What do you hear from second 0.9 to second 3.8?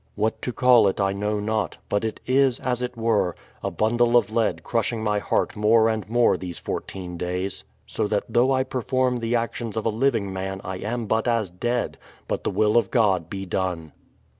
I know not; but it is, as it were, a